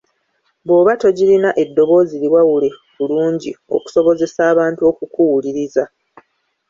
Bw’oba 0.65 0.93
togirina 1.01 1.49
eddoboozi 1.63 2.15
liwawule 2.23 2.69
bulungi 2.97 3.51
okusobozesa 3.75 4.41
abantu 4.51 4.81
okukuwuliriza. 4.91 5.83